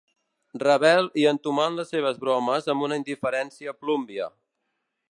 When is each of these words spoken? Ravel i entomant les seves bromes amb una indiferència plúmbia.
Ravel 0.61 1.09
i 1.23 1.27
entomant 1.33 1.77
les 1.81 1.93
seves 1.97 2.19
bromes 2.25 2.73
amb 2.75 2.89
una 2.89 2.99
indiferència 3.05 3.79
plúmbia. 3.85 4.33